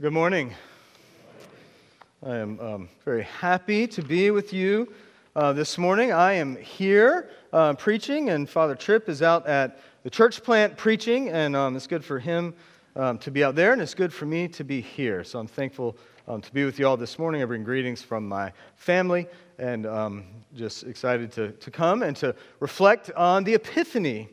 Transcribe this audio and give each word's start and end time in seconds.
Good 0.00 0.12
morning. 0.12 0.52
I 2.26 2.38
am 2.38 2.58
um, 2.58 2.88
very 3.04 3.22
happy 3.22 3.86
to 3.86 4.02
be 4.02 4.32
with 4.32 4.52
you 4.52 4.92
uh, 5.36 5.52
this 5.52 5.78
morning. 5.78 6.10
I 6.10 6.32
am 6.32 6.56
here 6.56 7.30
uh, 7.52 7.74
preaching, 7.74 8.30
and 8.30 8.50
Father 8.50 8.74
Tripp 8.74 9.08
is 9.08 9.22
out 9.22 9.46
at 9.46 9.78
the 10.02 10.10
church 10.10 10.42
plant 10.42 10.76
preaching, 10.76 11.28
and 11.28 11.54
um, 11.54 11.76
it's 11.76 11.86
good 11.86 12.04
for 12.04 12.18
him 12.18 12.54
um, 12.96 13.18
to 13.18 13.30
be 13.30 13.44
out 13.44 13.54
there, 13.54 13.72
and 13.72 13.80
it's 13.80 13.94
good 13.94 14.12
for 14.12 14.26
me 14.26 14.48
to 14.48 14.64
be 14.64 14.80
here. 14.80 15.22
So 15.22 15.38
I'm 15.38 15.46
thankful 15.46 15.96
um, 16.26 16.40
to 16.40 16.52
be 16.52 16.64
with 16.64 16.80
you 16.80 16.88
all 16.88 16.96
this 16.96 17.16
morning. 17.16 17.40
I 17.40 17.44
bring 17.44 17.62
greetings 17.62 18.02
from 18.02 18.26
my 18.26 18.52
family, 18.74 19.28
and 19.58 19.86
um, 19.86 20.24
just 20.56 20.82
excited 20.82 21.30
to, 21.32 21.52
to 21.52 21.70
come 21.70 22.02
and 22.02 22.16
to 22.16 22.34
reflect 22.58 23.12
on 23.12 23.44
the 23.44 23.54
Epiphany 23.54 24.28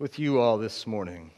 with 0.00 0.18
you 0.18 0.40
all 0.40 0.58
this 0.58 0.88
morning. 0.88 1.30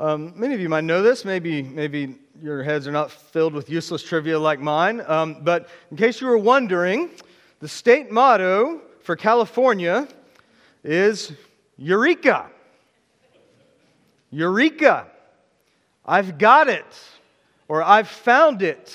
Um, 0.00 0.32
many 0.34 0.54
of 0.54 0.60
you 0.60 0.68
might 0.68 0.82
know 0.82 1.02
this. 1.02 1.24
Maybe, 1.24 1.62
maybe 1.62 2.16
your 2.42 2.64
heads 2.64 2.88
are 2.88 2.92
not 2.92 3.12
filled 3.12 3.54
with 3.54 3.70
useless 3.70 4.02
trivia 4.02 4.36
like 4.36 4.58
mine. 4.58 5.00
Um, 5.06 5.38
but 5.42 5.68
in 5.92 5.96
case 5.96 6.20
you 6.20 6.26
were 6.26 6.38
wondering, 6.38 7.10
the 7.60 7.68
state 7.68 8.10
motto 8.10 8.80
for 9.02 9.14
California 9.14 10.08
is 10.82 11.32
Eureka. 11.78 12.50
Eureka. 14.32 15.06
I've 16.04 16.38
got 16.38 16.68
it, 16.68 16.84
or 17.68 17.80
I've 17.80 18.08
found 18.08 18.62
it. 18.62 18.92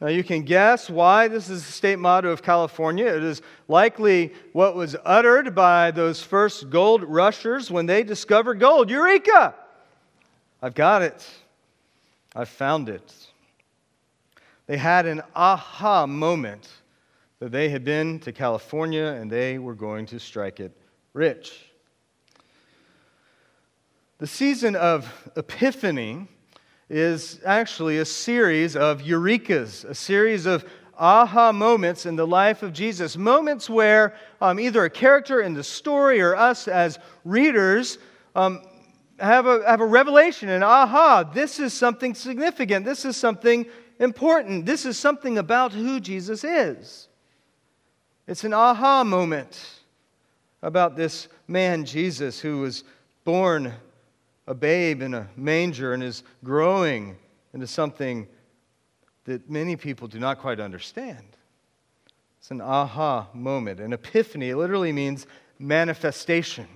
Now, 0.00 0.08
you 0.08 0.24
can 0.24 0.42
guess 0.42 0.90
why 0.90 1.28
this 1.28 1.48
is 1.48 1.64
the 1.64 1.72
state 1.72 2.00
motto 2.00 2.30
of 2.30 2.42
California. 2.42 3.06
It 3.06 3.22
is 3.22 3.42
likely 3.68 4.32
what 4.52 4.74
was 4.74 4.96
uttered 5.04 5.54
by 5.54 5.92
those 5.92 6.20
first 6.20 6.68
gold 6.68 7.04
rushers 7.04 7.70
when 7.70 7.86
they 7.86 8.02
discovered 8.02 8.58
gold. 8.58 8.90
Eureka! 8.90 9.54
I've 10.60 10.74
got 10.74 11.02
it. 11.02 11.26
I've 12.34 12.48
found 12.48 12.88
it. 12.88 13.14
They 14.66 14.76
had 14.76 15.06
an 15.06 15.22
aha 15.34 16.06
moment 16.06 16.68
that 17.38 17.52
they 17.52 17.68
had 17.68 17.84
been 17.84 18.18
to 18.20 18.32
California 18.32 19.04
and 19.04 19.30
they 19.30 19.58
were 19.58 19.74
going 19.74 20.06
to 20.06 20.18
strike 20.18 20.58
it 20.60 20.76
rich. 21.14 21.70
The 24.18 24.26
season 24.26 24.74
of 24.74 25.30
Epiphany 25.36 26.26
is 26.90 27.38
actually 27.44 27.98
a 27.98 28.04
series 28.04 28.74
of 28.74 29.02
eurekas, 29.02 29.84
a 29.84 29.94
series 29.94 30.44
of 30.44 30.64
aha 30.98 31.52
moments 31.52 32.04
in 32.04 32.16
the 32.16 32.26
life 32.26 32.64
of 32.64 32.72
Jesus. 32.72 33.16
Moments 33.16 33.70
where 33.70 34.16
um, 34.40 34.58
either 34.58 34.84
a 34.84 34.90
character 34.90 35.40
in 35.40 35.54
the 35.54 35.62
story 35.62 36.20
or 36.20 36.34
us 36.34 36.66
as 36.66 36.98
readers 37.24 37.98
um, 38.34 38.60
have, 39.18 39.46
a, 39.46 39.62
have 39.66 39.80
a 39.80 39.86
revelation 39.86 40.48
and 40.48 40.62
aha, 40.62 41.24
this 41.24 41.58
is 41.58 41.72
something 41.72 42.14
significant. 42.14 42.84
This 42.84 43.04
is 43.04 43.16
something 43.16 43.66
important. 43.98 44.66
This 44.66 44.86
is 44.86 44.98
something 44.98 45.38
about 45.38 45.72
who 45.72 46.00
Jesus 46.00 46.44
is. 46.44 47.08
It's 48.26 48.44
an 48.44 48.52
aha 48.52 49.04
moment 49.04 49.80
about 50.62 50.96
this 50.96 51.28
man, 51.46 51.84
Jesus, 51.84 52.40
who 52.40 52.60
was 52.60 52.84
born 53.24 53.72
a 54.46 54.54
babe 54.54 55.02
in 55.02 55.14
a 55.14 55.28
manger 55.36 55.92
and 55.92 56.02
is 56.02 56.22
growing 56.42 57.16
into 57.52 57.66
something 57.66 58.26
that 59.24 59.48
many 59.48 59.76
people 59.76 60.08
do 60.08 60.18
not 60.18 60.38
quite 60.38 60.60
understand. 60.60 61.24
It's 62.38 62.50
an 62.50 62.60
aha 62.60 63.28
moment. 63.34 63.80
An 63.80 63.92
epiphany, 63.92 64.50
it 64.50 64.56
literally 64.56 64.92
means 64.92 65.26
manifestation. 65.58 66.66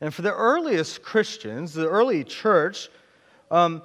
And 0.00 0.14
for 0.14 0.22
the 0.22 0.32
earliest 0.34 1.02
Christians, 1.02 1.72
the 1.72 1.88
early 1.88 2.22
church, 2.22 2.88
um, 3.50 3.82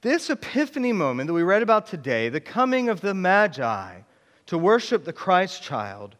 this 0.00 0.30
epiphany 0.30 0.92
moment 0.92 1.28
that 1.28 1.34
we 1.34 1.44
read 1.44 1.62
about 1.62 1.86
today, 1.86 2.28
the 2.28 2.40
coming 2.40 2.88
of 2.88 3.00
the 3.00 3.14
Magi 3.14 4.00
to 4.46 4.58
worship 4.58 5.04
the 5.04 5.12
Christ 5.12 5.62
child, 5.62 6.16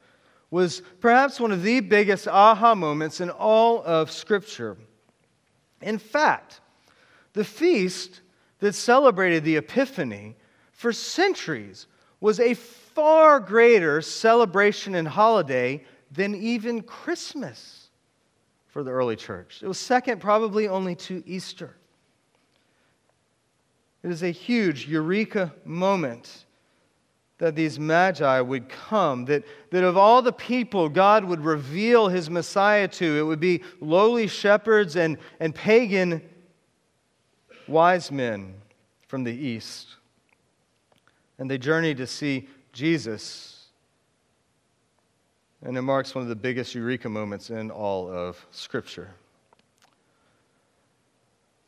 was 0.50 0.82
perhaps 1.00 1.40
one 1.40 1.50
of 1.50 1.62
the 1.62 1.80
biggest 1.80 2.28
aha 2.28 2.74
moments 2.74 3.20
in 3.20 3.30
all 3.30 3.82
of 3.82 4.10
Scripture. 4.10 4.76
In 5.80 5.98
fact, 5.98 6.60
the 7.32 7.44
feast 7.44 8.20
that 8.60 8.74
celebrated 8.74 9.42
the 9.42 9.56
Epiphany 9.56 10.36
for 10.70 10.92
centuries 10.92 11.88
was 12.20 12.38
a 12.38 12.54
far 12.54 13.40
greater 13.40 14.00
celebration 14.00 14.94
and 14.94 15.08
holiday 15.08 15.82
than 16.12 16.34
even 16.34 16.82
Christmas 16.82 17.81
for 18.72 18.82
the 18.82 18.90
early 18.90 19.16
church. 19.16 19.60
It 19.62 19.68
was 19.68 19.78
second, 19.78 20.20
probably 20.20 20.66
only 20.66 20.96
to 20.96 21.22
Easter. 21.26 21.76
It 24.02 24.10
is 24.10 24.22
a 24.22 24.30
huge 24.30 24.88
eureka 24.88 25.52
moment 25.64 26.46
that 27.36 27.54
these 27.54 27.78
magi 27.78 28.40
would 28.40 28.68
come, 28.68 29.26
that, 29.26 29.44
that 29.70 29.84
of 29.84 29.96
all 29.96 30.22
the 30.22 30.32
people 30.32 30.88
God 30.88 31.24
would 31.24 31.44
reveal 31.44 32.08
his 32.08 32.30
Messiah 32.30 32.88
to, 32.88 33.18
it 33.18 33.22
would 33.22 33.40
be 33.40 33.62
lowly 33.80 34.26
shepherds 34.26 34.96
and, 34.96 35.18
and 35.38 35.54
pagan 35.54 36.22
wise 37.68 38.10
men 38.10 38.54
from 39.06 39.24
the 39.24 39.32
east. 39.32 39.88
And 41.38 41.50
they 41.50 41.58
journeyed 41.58 41.98
to 41.98 42.06
see 42.06 42.48
Jesus. 42.72 43.51
And 45.64 45.76
it 45.76 45.82
marks 45.82 46.14
one 46.14 46.22
of 46.22 46.28
the 46.28 46.36
biggest 46.36 46.74
eureka 46.74 47.08
moments 47.08 47.50
in 47.50 47.70
all 47.70 48.10
of 48.10 48.44
Scripture. 48.50 49.10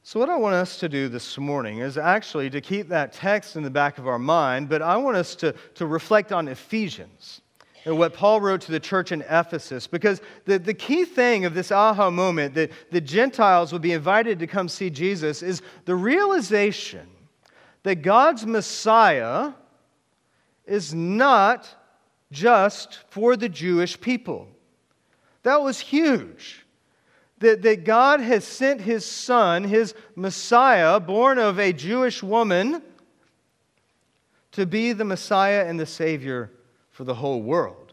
So, 0.03 0.21
what 0.21 0.29
I 0.29 0.37
want 0.37 0.55
us 0.55 0.79
to 0.81 0.89
do 0.89 1.09
this 1.09 1.39
morning 1.39 1.79
is 1.79 1.97
actually 1.97 2.51
to 2.51 2.61
keep 2.61 2.89
that 2.89 3.13
text 3.13 3.57
in 3.57 3.63
the 3.63 3.71
back 3.71 3.97
of 3.97 4.07
our 4.07 4.19
mind, 4.19 4.69
but 4.69 4.83
I 4.83 4.97
want 4.97 5.17
us 5.17 5.35
to, 5.37 5.55
to 5.77 5.87
reflect 5.87 6.31
on 6.31 6.49
Ephesians 6.49 7.41
and 7.85 7.99
what 7.99 8.15
Paul 8.15 8.41
wrote 8.41 8.61
to 8.63 8.73
the 8.73 8.81
church 8.81 9.13
in 9.13 9.23
Ephesus. 9.23 9.87
Because 9.87 10.21
the, 10.45 10.59
the 10.59 10.75
key 10.75 11.05
thing 11.05 11.45
of 11.45 11.55
this 11.55 11.71
aha 11.71 12.11
moment 12.11 12.55
that 12.55 12.71
the 12.91 13.01
Gentiles 13.01 13.73
would 13.73 13.83
be 13.83 13.93
invited 13.93 14.39
to 14.41 14.47
come 14.47 14.69
see 14.69 14.91
Jesus 14.91 15.43
is 15.43 15.63
the 15.85 15.95
realization 15.95 17.07
that 17.83 17.97
God's 17.97 18.47
Messiah 18.47 19.53
is 20.67 20.95
not 20.95 21.69
just 22.31 22.99
for 23.11 23.37
the 23.37 23.49
Jewish 23.49 24.01
people. 24.01 24.49
That 25.43 25.63
was 25.63 25.79
huge 25.79 26.65
that, 27.45 27.63
that 27.63 27.85
God 27.85 28.21
has 28.21 28.45
sent 28.45 28.81
his 28.81 29.05
son, 29.05 29.65
his 29.65 29.95
Messiah, 30.17 30.99
born 30.99 31.39
of 31.39 31.59
a 31.59 31.73
Jewish 31.73 32.23
woman, 32.23 32.83
to 34.53 34.67
be 34.67 34.93
the 34.93 35.05
Messiah 35.05 35.67
and 35.67 35.79
the 35.79 35.87
Savior 35.87 36.51
for 36.91 37.05
the 37.05 37.15
whole 37.15 37.43
world. 37.43 37.93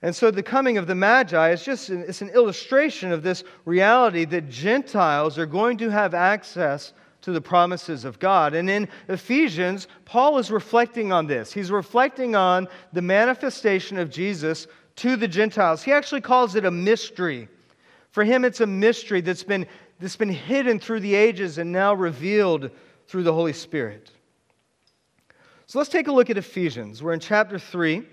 And 0.00 0.16
so 0.16 0.30
the 0.30 0.42
coming 0.42 0.78
of 0.78 0.86
the 0.86 0.94
Magi 0.94 1.50
is 1.50 1.64
just 1.64 1.90
an, 1.90 2.04
it's 2.08 2.22
an 2.22 2.30
illustration 2.30 3.12
of 3.12 3.22
this 3.22 3.44
reality 3.64 4.24
that 4.24 4.48
Gentiles 4.48 5.38
are 5.38 5.46
going 5.46 5.76
to 5.78 5.90
have 5.90 6.14
access 6.14 6.92
to 7.22 7.32
the 7.32 7.40
promises 7.40 8.04
of 8.04 8.18
God. 8.18 8.54
And 8.54 8.68
in 8.68 8.88
Ephesians, 9.08 9.88
Paul 10.04 10.38
is 10.38 10.50
reflecting 10.50 11.12
on 11.12 11.26
this. 11.26 11.52
He's 11.52 11.70
reflecting 11.70 12.36
on 12.36 12.68
the 12.92 13.02
manifestation 13.02 13.98
of 13.98 14.10
Jesus 14.10 14.66
to 14.96 15.16
the 15.16 15.28
Gentiles. 15.28 15.82
He 15.82 15.92
actually 15.92 16.20
calls 16.20 16.54
it 16.54 16.64
a 16.64 16.70
mystery. 16.70 17.48
For 18.10 18.24
him, 18.24 18.44
it's 18.44 18.60
a 18.60 18.66
mystery 18.66 19.20
that's 19.20 19.44
been, 19.44 19.66
that's 20.00 20.16
been 20.16 20.28
hidden 20.28 20.78
through 20.78 21.00
the 21.00 21.14
ages 21.14 21.58
and 21.58 21.72
now 21.72 21.94
revealed 21.94 22.70
through 23.06 23.22
the 23.22 23.32
Holy 23.32 23.52
Spirit. 23.52 24.10
So 25.66 25.78
let's 25.78 25.90
take 25.90 26.08
a 26.08 26.12
look 26.12 26.28
at 26.28 26.36
Ephesians. 26.36 27.02
We're 27.02 27.14
in 27.14 27.20
chapter 27.20 27.58
3, 27.58 28.06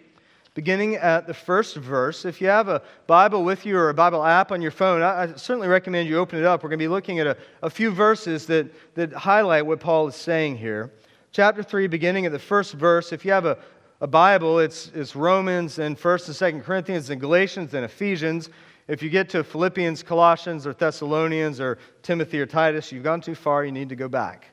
beginning 0.60 0.96
at 0.96 1.26
the 1.26 1.34
first 1.34 1.78
verse. 1.78 2.26
If 2.26 2.42
you 2.42 2.48
have 2.48 2.68
a 2.68 2.82
Bible 3.08 3.46
with 3.46 3.66
you 3.66 3.78
or 3.78 3.88
a 3.88 3.94
Bible 3.94 4.26
app 4.26 4.52
on 4.52 4.62
your 4.62 4.72
phone, 4.72 5.02
I, 5.02 5.22
I 5.22 5.34
certainly 5.36 5.70
recommend 5.70 6.10
you 6.10 6.18
open 6.18 6.38
it 6.38 6.44
up. 6.44 6.62
We're 6.62 6.70
going 6.70 6.80
to 6.80 6.84
be 6.84 6.90
looking 6.90 7.18
at 7.20 7.28
a, 7.28 7.38
a 7.64 7.70
few 7.70 7.92
verses 7.92 8.46
that, 8.48 8.70
that 8.96 9.14
highlight 9.14 9.66
what 9.66 9.80
Paul 9.80 10.10
is 10.10 10.16
saying 10.16 10.58
here. 10.58 10.92
Chapter 11.32 11.64
3, 11.64 11.88
beginning 11.88 12.26
at 12.26 12.34
the 12.34 12.40
first 12.40 12.74
verse. 12.74 13.14
If 13.14 13.24
you 13.24 13.32
have 13.32 13.46
a, 13.46 13.58
a 14.02 14.08
Bible, 14.08 14.60
it's, 14.60 14.92
it's 14.94 15.16
Romans 15.16 15.80
and 15.80 15.98
1st 15.98 16.42
and 16.42 16.62
2nd 16.62 16.66
Corinthians 16.66 17.10
and 17.10 17.22
Galatians 17.22 17.74
and 17.74 17.86
Ephesians. 17.86 18.50
If 18.90 19.02
you 19.02 19.10
get 19.10 19.30
to 19.30 19.46
Philippians, 19.46 20.04
Colossians, 20.04 20.68
or 20.68 20.74
Thessalonians, 20.74 21.62
or 21.62 21.78
Timothy 22.04 22.42
or 22.42 22.46
Titus, 22.46 22.92
you've 22.92 23.06
gone 23.06 23.22
too 23.22 23.36
far, 23.36 23.64
you 23.64 23.72
need 23.72 23.88
to 23.88 23.96
go 23.96 24.10
back. 24.10 24.50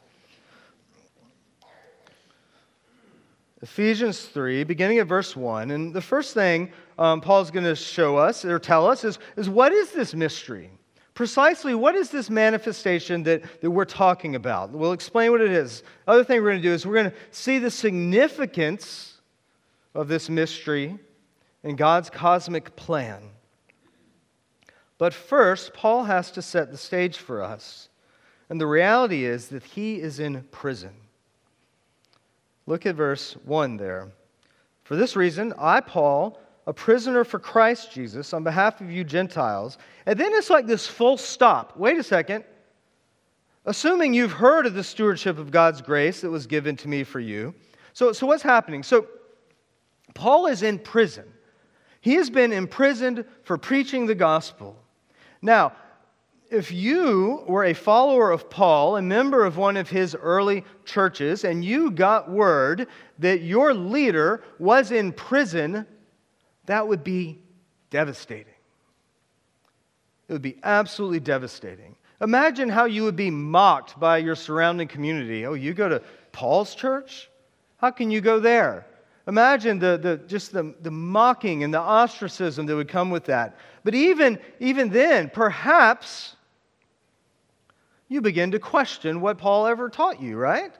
Ephesians 3.62 4.20
3, 4.26 4.64
beginning 4.64 4.98
at 4.98 5.06
verse 5.06 5.34
1. 5.34 5.70
And 5.70 5.94
the 5.94 6.02
first 6.02 6.34
thing 6.34 6.70
um, 6.98 7.20
Paul's 7.20 7.50
going 7.50 7.64
to 7.64 7.74
show 7.74 8.16
us 8.16 8.44
or 8.44 8.58
tell 8.58 8.86
us 8.86 9.02
is, 9.04 9.18
is 9.36 9.48
what 9.48 9.72
is 9.72 9.92
this 9.92 10.14
mystery? 10.14 10.70
Precisely, 11.14 11.74
what 11.74 11.94
is 11.94 12.10
this 12.10 12.28
manifestation 12.28 13.22
that, 13.22 13.42
that 13.62 13.70
we're 13.70 13.86
talking 13.86 14.34
about? 14.34 14.70
We'll 14.70 14.92
explain 14.92 15.30
what 15.30 15.40
it 15.40 15.50
is. 15.50 15.82
Other 16.06 16.22
thing 16.22 16.42
we're 16.42 16.50
going 16.50 16.62
to 16.62 16.68
do 16.68 16.74
is 16.74 16.86
we're 16.86 16.94
going 16.94 17.10
to 17.10 17.16
see 17.30 17.58
the 17.58 17.70
significance 17.70 19.14
of 19.94 20.08
this 20.08 20.28
mystery 20.28 20.98
in 21.62 21.76
God's 21.76 22.10
cosmic 22.10 22.76
plan. 22.76 23.22
But 24.98 25.14
first, 25.14 25.72
Paul 25.72 26.04
has 26.04 26.30
to 26.32 26.42
set 26.42 26.70
the 26.70 26.76
stage 26.76 27.16
for 27.16 27.42
us. 27.42 27.88
And 28.50 28.60
the 28.60 28.66
reality 28.66 29.24
is 29.24 29.48
that 29.48 29.64
he 29.64 29.96
is 29.96 30.20
in 30.20 30.42
prison. 30.50 30.92
Look 32.66 32.86
at 32.86 32.94
verse 32.94 33.36
1 33.44 33.76
there. 33.76 34.08
For 34.82 34.96
this 34.96 35.16
reason, 35.16 35.52
I, 35.58 35.80
Paul, 35.80 36.38
a 36.66 36.72
prisoner 36.72 37.24
for 37.24 37.38
Christ 37.38 37.92
Jesus, 37.92 38.32
on 38.32 38.42
behalf 38.42 38.80
of 38.80 38.90
you 38.90 39.04
Gentiles. 39.04 39.78
And 40.04 40.18
then 40.18 40.32
it's 40.34 40.50
like 40.50 40.66
this 40.66 40.86
full 40.86 41.16
stop. 41.16 41.76
Wait 41.76 41.96
a 41.96 42.02
second. 42.02 42.44
Assuming 43.64 44.14
you've 44.14 44.32
heard 44.32 44.66
of 44.66 44.74
the 44.74 44.84
stewardship 44.84 45.38
of 45.38 45.50
God's 45.50 45.80
grace 45.80 46.20
that 46.20 46.30
was 46.30 46.46
given 46.46 46.76
to 46.76 46.88
me 46.88 47.04
for 47.04 47.20
you. 47.20 47.54
So, 47.92 48.12
so 48.12 48.26
what's 48.26 48.42
happening? 48.42 48.82
So, 48.82 49.06
Paul 50.14 50.46
is 50.46 50.62
in 50.62 50.78
prison. 50.78 51.24
He 52.00 52.14
has 52.14 52.30
been 52.30 52.52
imprisoned 52.52 53.24
for 53.42 53.58
preaching 53.58 54.06
the 54.06 54.14
gospel. 54.14 54.76
Now, 55.42 55.72
if 56.50 56.70
you 56.70 57.44
were 57.46 57.64
a 57.64 57.74
follower 57.74 58.30
of 58.30 58.48
Paul, 58.48 58.96
a 58.96 59.02
member 59.02 59.44
of 59.44 59.56
one 59.56 59.76
of 59.76 59.88
his 59.88 60.14
early 60.14 60.64
churches, 60.84 61.44
and 61.44 61.64
you 61.64 61.90
got 61.90 62.30
word 62.30 62.86
that 63.18 63.42
your 63.42 63.74
leader 63.74 64.44
was 64.58 64.92
in 64.92 65.12
prison, 65.12 65.86
that 66.66 66.86
would 66.86 67.02
be 67.02 67.40
devastating. 67.90 68.52
It 70.28 70.32
would 70.32 70.42
be 70.42 70.58
absolutely 70.62 71.20
devastating. 71.20 71.96
Imagine 72.20 72.68
how 72.68 72.86
you 72.86 73.04
would 73.04 73.16
be 73.16 73.30
mocked 73.30 73.98
by 74.00 74.18
your 74.18 74.34
surrounding 74.34 74.88
community. 74.88 75.46
Oh, 75.46 75.54
you 75.54 75.74
go 75.74 75.88
to 75.88 76.02
Paul's 76.32 76.74
church? 76.74 77.28
How 77.76 77.90
can 77.90 78.10
you 78.10 78.20
go 78.20 78.40
there? 78.40 78.86
Imagine 79.28 79.78
the, 79.78 79.98
the, 79.98 80.16
just 80.28 80.52
the, 80.52 80.74
the 80.82 80.90
mocking 80.90 81.64
and 81.64 81.74
the 81.74 81.80
ostracism 81.80 82.64
that 82.66 82.76
would 82.76 82.88
come 82.88 83.10
with 83.10 83.24
that. 83.24 83.56
But 83.82 83.94
even, 83.94 84.38
even 84.60 84.88
then, 84.88 85.30
perhaps 85.30 86.35
you 88.08 88.20
begin 88.20 88.50
to 88.52 88.58
question 88.58 89.20
what 89.20 89.38
Paul 89.38 89.66
ever 89.66 89.88
taught 89.88 90.20
you, 90.20 90.36
right? 90.36 90.72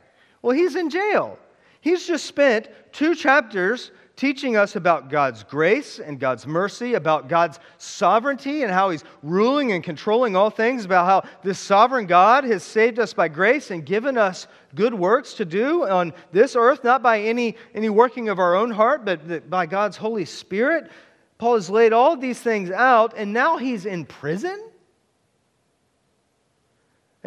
Well, 0.43 0.56
he's 0.56 0.76
in 0.76 0.90
jail. 0.90 1.38
He's 1.81 2.06
just 2.06 2.25
spent 2.25 2.69
two 2.93 3.14
chapters 3.14 3.90
teaching 4.17 4.56
us 4.56 4.76
about 4.76 5.11
God's 5.11 5.44
grace 5.44 5.99
and 5.99 6.19
God's 6.19 6.46
mercy, 6.46 6.94
about 6.94 7.28
God's 7.28 7.61
sovereignty 7.76 8.62
and 8.62 8.73
how 8.73 8.90
He's 8.90 9.05
ruling 9.23 9.73
and 9.73 9.84
controlling 9.84 10.34
all 10.34 10.50
things, 10.50 10.84
about 10.84 11.06
how 11.06 11.31
this 11.43 11.58
sovereign 11.58 12.06
God 12.06 12.44
has 12.44 12.62
saved 12.62 12.99
us 12.99 13.12
by 13.12 13.29
grace 13.29 13.70
and 13.70 13.84
given 13.84 14.17
us 14.17 14.46
good 14.75 14.94
works 14.94 15.34
to 15.34 15.44
do 15.44 15.87
on 15.87 16.12
this 16.32 16.56
earth, 16.56 16.82
not 16.82 17.02
by 17.02 17.20
any, 17.20 17.56
any 17.75 17.90
working 17.90 18.29
of 18.31 18.38
our 18.38 18.56
own 18.56 18.70
heart, 18.70 19.05
but 19.05 19.49
by 19.50 19.67
God's 19.67 19.96
Holy 19.96 20.25
Spirit. 20.25 20.90
Paul 21.38 21.55
has 21.55 21.69
laid 21.69 21.93
all 21.93 22.17
these 22.17 22.40
things 22.40 22.70
out, 22.70 23.12
and 23.17 23.32
now 23.32 23.58
he's 23.58 23.84
in 23.84 24.06
prison? 24.06 24.70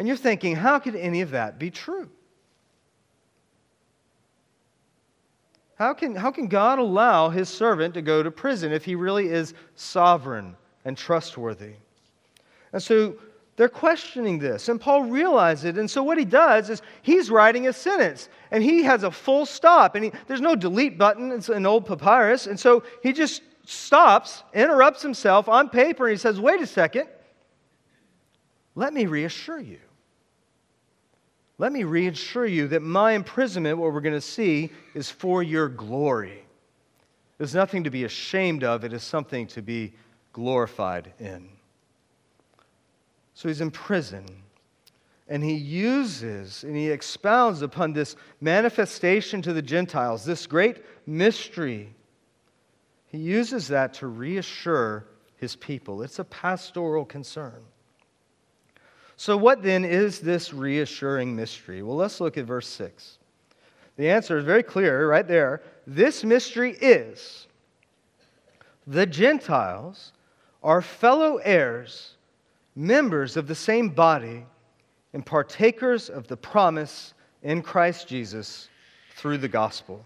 And 0.00 0.08
you're 0.08 0.16
thinking, 0.16 0.56
how 0.56 0.78
could 0.78 0.96
any 0.96 1.20
of 1.20 1.32
that 1.32 1.58
be 1.58 1.70
true? 1.70 2.08
How 5.74 5.92
can, 5.92 6.14
how 6.14 6.30
can 6.30 6.46
God 6.46 6.78
allow 6.78 7.28
his 7.28 7.50
servant 7.50 7.92
to 7.92 8.00
go 8.00 8.22
to 8.22 8.30
prison 8.30 8.72
if 8.72 8.82
he 8.82 8.94
really 8.94 9.28
is 9.28 9.52
sovereign 9.74 10.56
and 10.86 10.96
trustworthy? 10.96 11.74
And 12.72 12.82
so 12.82 13.16
they're 13.56 13.68
questioning 13.68 14.38
this, 14.38 14.70
and 14.70 14.80
Paul 14.80 15.02
realizes 15.02 15.66
it. 15.66 15.76
And 15.76 15.90
so 15.90 16.02
what 16.02 16.16
he 16.16 16.24
does 16.24 16.70
is 16.70 16.80
he's 17.02 17.30
writing 17.30 17.68
a 17.68 17.72
sentence, 17.74 18.30
and 18.50 18.64
he 18.64 18.82
has 18.84 19.02
a 19.02 19.10
full 19.10 19.44
stop, 19.44 19.96
and 19.96 20.04
he, 20.06 20.12
there's 20.28 20.40
no 20.40 20.56
delete 20.56 20.96
button. 20.96 21.30
It's 21.30 21.50
an 21.50 21.66
old 21.66 21.84
papyrus. 21.84 22.46
And 22.46 22.58
so 22.58 22.84
he 23.02 23.12
just 23.12 23.42
stops, 23.66 24.44
interrupts 24.54 25.02
himself 25.02 25.46
on 25.46 25.68
paper, 25.68 26.06
and 26.06 26.12
he 26.12 26.18
says, 26.18 26.40
Wait 26.40 26.62
a 26.62 26.66
second. 26.66 27.06
Let 28.74 28.94
me 28.94 29.04
reassure 29.04 29.60
you. 29.60 29.80
Let 31.60 31.72
me 31.72 31.84
reassure 31.84 32.46
you 32.46 32.68
that 32.68 32.80
my 32.80 33.12
imprisonment, 33.12 33.76
what 33.76 33.92
we're 33.92 34.00
going 34.00 34.14
to 34.14 34.20
see, 34.22 34.70
is 34.94 35.10
for 35.10 35.42
your 35.42 35.68
glory. 35.68 36.42
There's 37.36 37.54
nothing 37.54 37.84
to 37.84 37.90
be 37.90 38.04
ashamed 38.04 38.64
of, 38.64 38.82
it 38.82 38.94
is 38.94 39.02
something 39.02 39.46
to 39.48 39.60
be 39.60 39.92
glorified 40.32 41.12
in. 41.20 41.50
So 43.34 43.48
he's 43.48 43.60
in 43.60 43.70
prison. 43.70 44.24
And 45.28 45.44
he 45.44 45.52
uses 45.52 46.64
and 46.64 46.74
he 46.74 46.88
expounds 46.88 47.60
upon 47.60 47.92
this 47.92 48.16
manifestation 48.40 49.42
to 49.42 49.52
the 49.52 49.60
Gentiles, 49.60 50.24
this 50.24 50.46
great 50.46 50.82
mystery. 51.06 51.94
He 53.08 53.18
uses 53.18 53.68
that 53.68 53.92
to 53.94 54.06
reassure 54.06 55.04
his 55.36 55.56
people. 55.56 56.00
It's 56.00 56.20
a 56.20 56.24
pastoral 56.24 57.04
concern. 57.04 57.60
So, 59.20 59.36
what 59.36 59.62
then 59.62 59.84
is 59.84 60.20
this 60.20 60.54
reassuring 60.54 61.36
mystery? 61.36 61.82
Well, 61.82 61.94
let's 61.94 62.22
look 62.22 62.38
at 62.38 62.46
verse 62.46 62.66
6. 62.68 63.18
The 63.98 64.08
answer 64.08 64.38
is 64.38 64.46
very 64.46 64.62
clear 64.62 65.06
right 65.06 65.28
there. 65.28 65.60
This 65.86 66.24
mystery 66.24 66.72
is 66.80 67.46
the 68.86 69.04
Gentiles 69.04 70.14
are 70.62 70.80
fellow 70.80 71.36
heirs, 71.36 72.14
members 72.74 73.36
of 73.36 73.46
the 73.46 73.54
same 73.54 73.90
body, 73.90 74.46
and 75.12 75.26
partakers 75.26 76.08
of 76.08 76.26
the 76.26 76.38
promise 76.38 77.12
in 77.42 77.60
Christ 77.60 78.08
Jesus 78.08 78.70
through 79.16 79.36
the 79.36 79.48
gospel. 79.48 80.02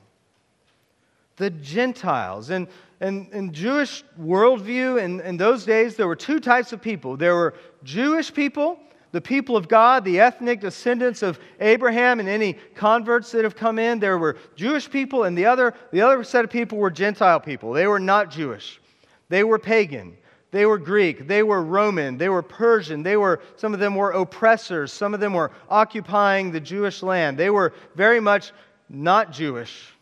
The 1.37 1.51
Gentiles. 1.51 2.51
And 2.51 2.67
in, 3.01 3.29
in 3.33 3.53
Jewish 3.53 4.03
worldview, 4.21 5.01
in, 5.01 5.21
in 5.21 5.37
those 5.37 5.65
days, 5.65 5.95
there 5.95 6.09
were 6.09 6.17
two 6.17 6.41
types 6.41 6.73
of 6.73 6.83
people 6.83 7.17
there 7.17 7.37
were 7.37 7.55
Jewish 7.85 8.35
people 8.35 8.81
the 9.15 9.21
people 9.21 9.57
of 9.57 9.69
God, 9.69 10.05
the 10.05 10.19
ethnic 10.19 10.61
descendants 10.61 11.23
of 11.23 11.39
Abraham, 11.61 12.19
and 12.19 12.29
any 12.29 12.55
converts 12.75 13.31
that 13.31 13.45
have 13.45 13.55
come 13.55 13.79
in. 13.79 14.01
There 14.01 14.19
were 14.19 14.37
Jewish 14.57 14.91
people, 14.91 15.23
and 15.23 15.39
the 15.39 15.47
other, 15.47 15.73
the 15.93 16.01
other 16.01 16.25
set 16.25 16.45
of 16.45 16.51
people 16.51 16.79
were 16.79 16.91
Gentile 16.91 17.39
people. 17.39 17.73
They 17.73 17.87
were 17.87 18.01
not 18.01 18.29
Jewish, 18.29 18.81
they 19.29 19.45
were 19.45 19.59
pagan. 19.59 20.17
They 20.51 20.67
were 20.67 20.79
Greek, 20.79 21.27
they 21.27 21.43
were 21.43 21.65
Roman, 21.65 22.17
they 22.17 22.29
were 22.29 22.43
Persian, 22.43 23.03
they 23.03 23.17
were 23.17 23.41
some 23.57 23.75
of 23.75 23.81
them 23.81 23.97
were 23.97 24.13
oppressors, 24.13 24.93
some 24.93 25.13
of 25.13 25.19
them 25.19 25.33
were 25.33 25.51
occupying 25.69 26.53
the 26.53 26.61
Jewish 26.61 27.03
land. 27.03 27.37
They 27.37 27.51
were 27.51 27.73
very 27.97 28.21
much 28.21 28.53
not 28.89 29.33
Jewish. 29.33 29.93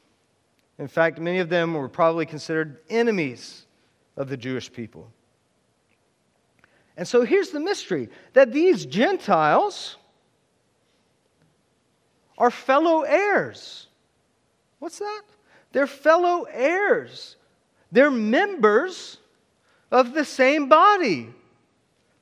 In 0.78 0.88
fact, 0.88 1.18
many 1.18 1.38
of 1.38 1.48
them 1.48 1.72
were 1.72 1.88
probably 1.88 2.26
considered 2.26 2.80
enemies 2.90 3.64
of 4.18 4.28
the 4.28 4.36
Jewish 4.36 4.70
people. 4.70 5.10
And 7.02 7.08
so 7.08 7.22
here's 7.22 7.50
the 7.50 7.58
mystery 7.58 8.08
that 8.32 8.52
these 8.52 8.86
Gentiles 8.86 9.96
are 12.38 12.48
fellow 12.48 13.00
heirs. 13.00 13.88
What's 14.78 15.00
that? 15.00 15.22
They're 15.72 15.88
fellow 15.88 16.44
heirs. 16.44 17.34
They're 17.90 18.08
members 18.08 19.18
of 19.90 20.14
the 20.14 20.24
same 20.24 20.68
body. 20.68 21.30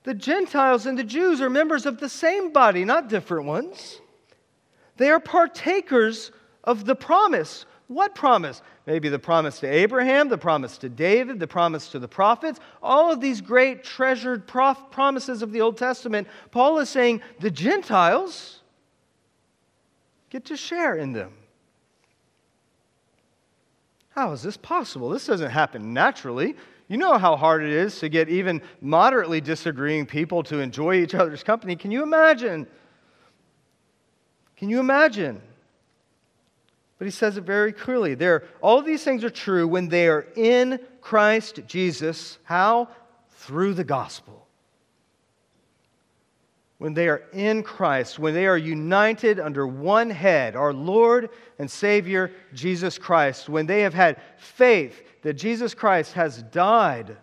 The 0.05 0.15
Gentiles 0.15 0.87
and 0.87 0.99
the 0.99 1.05
Jews 1.05 1.43
are 1.43 1.51
members 1.51 1.85
of 1.85 2.01
the 2.01 2.09
same 2.09 2.51
body, 2.51 2.87
not 2.87 3.11
different 3.11 3.45
ones. 3.45 4.01
They 4.97 5.11
are 5.11 5.21
partakers 5.21 6.33
of 6.65 6.87
the 6.87 6.95
promise. 6.95 7.67
What 7.89 8.15
promise? 8.15 8.63
Maybe 8.91 9.09
the 9.09 9.21
promise 9.21 9.61
to 9.61 9.69
Abraham, 9.69 10.29
the 10.29 10.37
promise 10.37 10.77
to 10.79 10.89
David, 10.89 11.39
the 11.39 11.47
promise 11.47 11.91
to 11.91 12.01
the 12.01 12.09
prophets, 12.09 12.59
all 12.83 13.13
of 13.13 13.21
these 13.21 13.41
great 13.41 13.85
treasured 13.85 14.49
prof- 14.49 14.91
promises 14.91 15.43
of 15.43 15.53
the 15.53 15.61
Old 15.61 15.77
Testament. 15.77 16.27
Paul 16.51 16.81
is 16.81 16.89
saying 16.89 17.23
the 17.39 17.53
Gentiles 17.53 18.63
get 20.29 20.47
to 20.47 20.57
share 20.57 20.97
in 20.97 21.13
them. 21.13 21.33
How 24.09 24.33
is 24.33 24.43
this 24.43 24.57
possible? 24.57 25.09
This 25.09 25.25
doesn't 25.25 25.53
happen 25.53 25.95
naturally. 25.95 26.57
You 26.89 26.97
know 26.97 27.17
how 27.17 27.37
hard 27.37 27.63
it 27.63 27.71
is 27.71 27.97
to 28.01 28.09
get 28.09 28.29
even 28.29 28.61
moderately 28.81 29.41
disagreeing 29.41 30.05
people 30.05 30.43
to 30.43 30.59
enjoy 30.59 30.97
each 30.97 31.15
other's 31.15 31.45
company. 31.45 31.77
Can 31.77 31.93
you 31.93 32.03
imagine? 32.03 32.67
Can 34.57 34.69
you 34.69 34.81
imagine? 34.81 35.41
But 37.01 37.07
he 37.07 37.13
says 37.13 37.39
it 37.39 37.45
very 37.45 37.73
clearly. 37.73 38.15
There, 38.15 38.45
all 38.61 38.83
these 38.83 39.03
things 39.03 39.25
are 39.25 39.31
true 39.31 39.67
when 39.67 39.89
they 39.89 40.07
are 40.07 40.27
in 40.37 40.79
Christ 41.01 41.61
Jesus. 41.67 42.39
How? 42.43 42.89
Through 43.31 43.73
the 43.73 43.85
gospel. 43.85 44.47
When 46.77 46.93
they 46.93 47.09
are 47.09 47.23
in 47.33 47.63
Christ, 47.63 48.19
when 48.19 48.35
they 48.35 48.47
are 48.47 48.59
united 48.59 49.41
under 49.41 49.67
one 49.67 50.11
head, 50.11 50.55
our 50.55 50.75
Lord 50.75 51.31
and 51.59 51.71
Savior, 51.71 52.33
Jesus 52.53 52.99
Christ, 52.99 53.49
when 53.49 53.65
they 53.65 53.81
have 53.81 53.95
had 53.95 54.21
faith 54.37 55.03
that 55.23 55.35
Jesus 55.35 55.73
Christ 55.73 56.13
has 56.13 56.43
died 56.43 57.17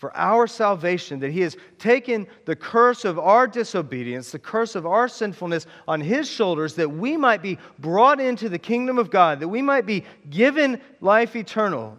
for 0.00 0.16
our 0.16 0.46
salvation, 0.46 1.20
that 1.20 1.30
He 1.30 1.42
has 1.42 1.58
taken 1.78 2.26
the 2.46 2.56
curse 2.56 3.04
of 3.04 3.18
our 3.18 3.46
disobedience, 3.46 4.32
the 4.32 4.38
curse 4.38 4.74
of 4.74 4.86
our 4.86 5.06
sinfulness 5.08 5.66
on 5.86 6.00
His 6.00 6.26
shoulders, 6.26 6.74
that 6.76 6.90
we 6.90 7.18
might 7.18 7.42
be 7.42 7.58
brought 7.78 8.18
into 8.18 8.48
the 8.48 8.58
kingdom 8.58 8.98
of 8.98 9.10
God, 9.10 9.40
that 9.40 9.48
we 9.48 9.60
might 9.60 9.84
be 9.84 10.04
given 10.30 10.80
life 11.02 11.36
eternal. 11.36 11.98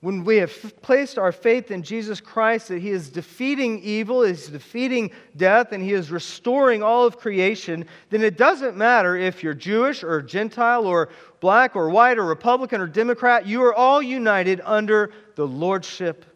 when 0.00 0.24
we 0.24 0.36
have 0.36 0.52
placed 0.82 1.16
our 1.16 1.30
faith 1.32 1.70
in 1.70 1.82
Jesus 1.82 2.20
Christ, 2.20 2.68
that 2.68 2.82
He 2.82 2.90
is 2.90 3.08
defeating 3.08 3.80
evil, 3.84 4.24
He's 4.24 4.48
defeating 4.48 5.12
death, 5.36 5.70
and 5.70 5.80
He 5.80 5.92
is 5.92 6.10
restoring 6.10 6.82
all 6.82 7.06
of 7.06 7.18
creation, 7.18 7.86
then 8.10 8.20
it 8.20 8.36
doesn't 8.36 8.76
matter 8.76 9.16
if 9.16 9.44
you're 9.44 9.54
Jewish 9.54 10.02
or 10.02 10.20
Gentile 10.20 10.86
or 10.86 11.08
black 11.38 11.76
or 11.76 11.88
white 11.88 12.18
or 12.18 12.24
Republican 12.24 12.80
or 12.80 12.88
Democrat, 12.88 13.46
you 13.46 13.62
are 13.62 13.74
all 13.74 14.02
united 14.02 14.60
under 14.64 15.12
the 15.36 15.46
Lordship 15.46 16.26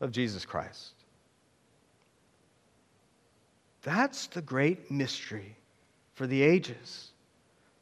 of 0.00 0.12
Jesus 0.12 0.44
Christ. 0.44 0.92
That's 3.82 4.26
the 4.26 4.42
great 4.42 4.90
mystery 4.90 5.56
for 6.14 6.26
the 6.26 6.42
ages 6.42 7.12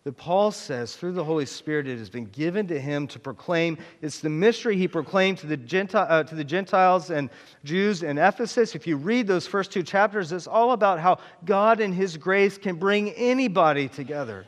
that 0.04 0.18
Paul 0.18 0.50
says 0.50 0.94
through 0.96 1.12
the 1.12 1.24
Holy 1.24 1.46
Spirit 1.46 1.88
it 1.88 1.98
has 1.98 2.10
been 2.10 2.26
given 2.26 2.66
to 2.66 2.78
him 2.78 3.06
to 3.08 3.18
proclaim. 3.18 3.78
It's 4.02 4.20
the 4.20 4.28
mystery 4.28 4.76
he 4.76 4.86
proclaimed 4.86 5.38
to 5.38 5.46
the, 5.46 5.56
Gentile, 5.56 6.06
uh, 6.08 6.22
to 6.24 6.34
the 6.34 6.44
Gentiles 6.44 7.10
and 7.10 7.30
Jews 7.64 8.02
in 8.02 8.18
Ephesus. 8.18 8.74
If 8.74 8.86
you 8.86 8.98
read 8.98 9.26
those 9.26 9.46
first 9.46 9.72
two 9.72 9.82
chapters, 9.82 10.30
it's 10.30 10.46
all 10.46 10.72
about 10.72 11.00
how 11.00 11.18
God 11.46 11.80
in 11.80 11.90
his 11.90 12.18
grace 12.18 12.58
can 12.58 12.76
bring 12.76 13.10
anybody 13.12 13.88
together. 13.88 14.46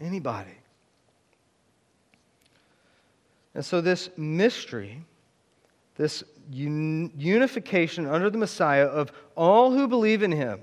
Anybody. 0.00 0.57
And 3.58 3.66
so, 3.66 3.80
this 3.80 4.08
mystery, 4.16 5.02
this 5.96 6.22
un- 6.54 7.10
unification 7.16 8.06
under 8.06 8.30
the 8.30 8.38
Messiah 8.38 8.86
of 8.86 9.10
all 9.34 9.72
who 9.72 9.88
believe 9.88 10.22
in 10.22 10.30
him, 10.30 10.60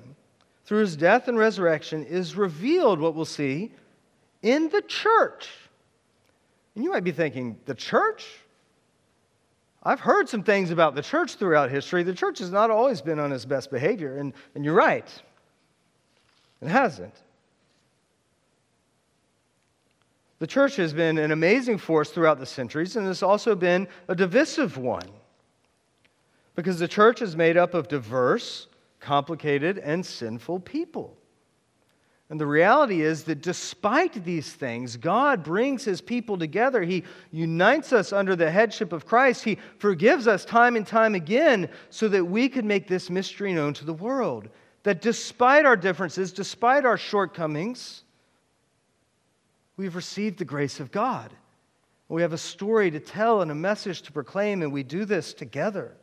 through 0.63 0.79
his 0.79 0.95
death 0.95 1.27
and 1.27 1.37
resurrection 1.37 2.05
is 2.05 2.37
revealed, 2.37 3.01
what 3.01 3.13
we'll 3.13 3.25
see, 3.25 3.73
in 4.43 4.69
the 4.69 4.81
church. 4.81 5.49
And 6.73 6.85
you 6.85 6.89
might 6.89 7.03
be 7.03 7.11
thinking, 7.11 7.59
the 7.65 7.75
church? 7.75 8.25
I've 9.83 9.99
heard 9.99 10.29
some 10.29 10.43
things 10.43 10.71
about 10.71 10.95
the 10.95 11.01
church 11.01 11.35
throughout 11.35 11.69
history. 11.69 12.01
The 12.03 12.13
church 12.13 12.39
has 12.39 12.49
not 12.49 12.71
always 12.71 13.01
been 13.01 13.19
on 13.19 13.33
its 13.33 13.43
best 13.43 13.71
behavior, 13.71 14.19
and, 14.19 14.31
and 14.55 14.63
you're 14.63 14.73
right. 14.73 15.21
It 16.61 16.69
hasn't. 16.69 17.24
The 20.39 20.47
church 20.47 20.75
has 20.75 20.93
been 20.93 21.17
an 21.17 21.31
amazing 21.31 21.77
force 21.77 22.09
throughout 22.09 22.39
the 22.39 22.45
centuries, 22.45 22.95
and 22.95 23.07
it's 23.07 23.23
also 23.23 23.55
been 23.55 23.87
a 24.07 24.15
divisive 24.15 24.77
one. 24.77 25.09
Because 26.55 26.79
the 26.79 26.87
church 26.87 27.21
is 27.21 27.35
made 27.35 27.57
up 27.57 27.73
of 27.73 27.87
diverse, 27.87 28.67
complicated, 28.99 29.77
and 29.77 30.05
sinful 30.05 30.61
people. 30.61 31.17
And 32.29 32.39
the 32.39 32.47
reality 32.47 33.01
is 33.01 33.23
that 33.25 33.43
despite 33.43 34.25
these 34.25 34.51
things, 34.51 34.97
God 34.97 35.43
brings 35.43 35.85
his 35.85 36.01
people 36.01 36.39
together. 36.39 36.81
He 36.81 37.03
unites 37.31 37.93
us 37.93 38.11
under 38.11 38.35
the 38.35 38.49
headship 38.49 38.93
of 38.93 39.05
Christ. 39.05 39.43
He 39.43 39.59
forgives 39.77 40.27
us 40.27 40.43
time 40.43 40.75
and 40.75 40.87
time 40.87 41.13
again 41.13 41.69
so 41.91 42.07
that 42.07 42.25
we 42.25 42.49
could 42.49 42.65
make 42.65 42.87
this 42.87 43.11
mystery 43.11 43.53
known 43.53 43.75
to 43.75 43.85
the 43.85 43.93
world. 43.93 44.49
That 44.83 45.01
despite 45.01 45.65
our 45.65 45.75
differences, 45.75 46.33
despite 46.33 46.83
our 46.83 46.97
shortcomings, 46.97 48.04
we've 49.77 49.95
received 49.95 50.39
the 50.39 50.45
grace 50.45 50.79
of 50.79 50.91
God. 50.91 51.31
We 52.07 52.21
have 52.21 52.33
a 52.33 52.37
story 52.37 52.91
to 52.91 52.99
tell 52.99 53.41
and 53.41 53.49
a 53.49 53.55
message 53.55 54.03
to 54.03 54.11
proclaim, 54.11 54.61
and 54.61 54.71
we 54.71 54.83
do 54.83 55.05
this 55.05 55.33
together 55.33 55.95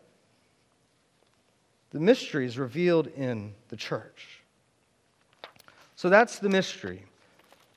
the 1.92 2.00
mysteries 2.00 2.58
revealed 2.58 3.06
in 3.08 3.54
the 3.68 3.76
church. 3.76 4.40
So 5.94 6.08
that's 6.08 6.38
the 6.38 6.48
mystery. 6.48 7.04